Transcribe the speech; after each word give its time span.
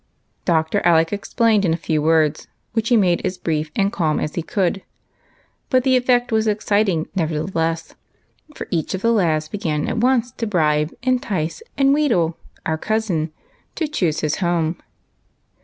Dr. 0.45 0.81
Alec 0.83 1.13
explained 1.13 1.63
in 1.63 1.75
a 1.75 1.77
few 1.77 2.01
words, 2.01 2.47
which 2.73 2.89
he 2.89 2.97
made 2.97 3.23
as 3.23 3.37
brief 3.37 3.69
and 3.75 3.93
calm 3.93 4.19
as 4.19 4.33
he 4.33 4.41
could; 4.41 4.81
but 5.69 5.83
the 5.83 5.95
effect 5.95 6.31
was 6.31 6.47
excit 6.47 6.89
ing, 6.89 7.07
nevertheless, 7.13 7.93
for 8.55 8.65
each 8.71 8.95
of 8.95 9.03
the 9.03 9.11
lads 9.13 9.47
began 9.47 9.87
at 9.87 9.97
once 9.97 10.31
to 10.31 10.47
bribe, 10.47 10.91
entice, 11.03 11.61
and 11.77 11.93
wheedle" 11.93 12.35
our 12.65 12.79
cousin" 12.79 13.31
to 13.75 13.87
choose 13.87 14.21
his 14.21 14.37
home. 14.37 14.77